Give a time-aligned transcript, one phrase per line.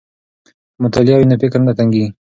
[0.73, 2.09] که مطالع وي نو فکر نه تنګیږي.